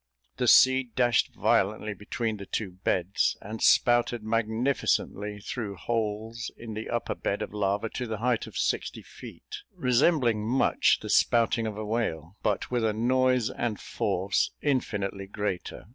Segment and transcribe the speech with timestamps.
[0.37, 6.89] The sea dashed violently between the two beds, and spouted magnificently through holes in the
[6.89, 11.77] upper bed of lava to the height of sixty feet, resembling much the spouting of
[11.77, 15.85] a whale, but with a noise and force infinitely greater.